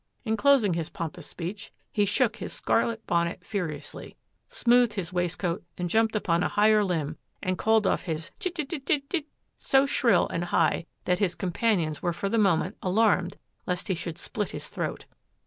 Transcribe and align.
In 0.25 0.35
closing 0.35 0.73
his 0.73 0.89
pompous 0.89 1.27
speech 1.27 1.71
he 1.91 2.05
shook 2.05 2.37
his 2.37 2.51
scarlet 2.51 3.05
bonnet 3.05 3.45
furiously, 3.45 4.15
smoothed 4.49 4.93
his 4.95 5.13
waistcoat 5.13 5.63
and 5.77 5.91
jumped 5.91 6.15
upon 6.15 6.41
a 6.41 6.47
higher 6.47 6.83
limp 6.83 7.19
and 7.43 7.55
called 7.55 7.85
off 7.85 8.05
his 8.05 8.31
"chit 8.39 8.57
it 8.57 8.73
it 8.73 8.89
it 8.89 9.03
it 9.03 9.13
it" 9.13 9.25
so 9.59 9.85
shrill 9.85 10.27
and 10.29 10.45
high 10.45 10.87
that 11.05 11.19
his 11.19 11.35
companions 11.35 12.01
were 12.01 12.13
for 12.13 12.29
the 12.29 12.39
moment 12.39 12.77
alarmed 12.81 13.37
lest 13.67 13.89
he 13.89 13.93
should 13.93 14.17
split 14.17 14.49
his 14.49 14.69
throat. 14.69 15.05